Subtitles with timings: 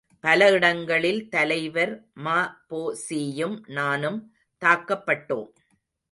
[0.23, 2.07] பல இடங்களில் தலைவர்
[2.23, 4.17] ம.பொ.சியும் நானும்
[4.61, 5.51] தாக்கப்பட்டோம்.